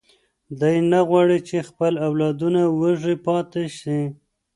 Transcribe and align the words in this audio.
دی 0.59 0.75
نه 0.91 0.99
غواړي 1.09 1.37
چې 1.47 1.57
خپل 1.69 1.93
اولادونه 2.07 2.61
وږي 2.79 3.15
پاتې 3.25 3.63
شي. 3.77 3.99